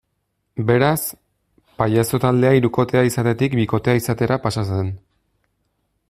[0.69, 1.01] Beraz,
[1.81, 4.89] pailazo taldea hirukotea izatetik bikotea izatera pasa zen.